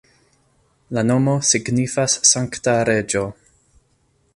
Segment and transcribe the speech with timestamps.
[0.97, 3.27] La nomo signifas sankta reĝo.